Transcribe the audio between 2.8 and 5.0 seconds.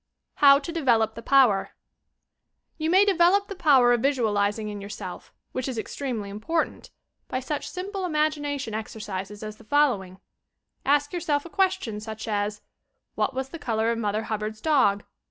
may develop the power of visualizing in your